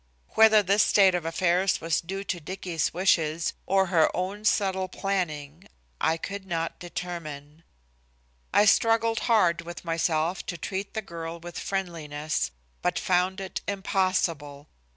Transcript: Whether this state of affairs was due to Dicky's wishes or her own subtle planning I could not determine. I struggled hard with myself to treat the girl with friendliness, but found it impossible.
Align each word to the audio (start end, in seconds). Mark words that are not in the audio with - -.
Whether 0.29 0.63
this 0.63 0.81
state 0.81 1.13
of 1.13 1.25
affairs 1.25 1.79
was 1.79 2.01
due 2.01 2.23
to 2.23 2.39
Dicky's 2.39 2.91
wishes 2.91 3.53
or 3.67 3.85
her 3.93 4.09
own 4.17 4.45
subtle 4.45 4.87
planning 4.87 5.67
I 6.01 6.17
could 6.17 6.47
not 6.47 6.79
determine. 6.79 7.61
I 8.51 8.65
struggled 8.65 9.19
hard 9.29 9.61
with 9.61 9.85
myself 9.85 10.43
to 10.47 10.57
treat 10.57 10.95
the 10.95 11.03
girl 11.03 11.39
with 11.39 11.59
friendliness, 11.59 12.49
but 12.81 12.97
found 12.97 13.39
it 13.39 13.61
impossible. 13.67 14.67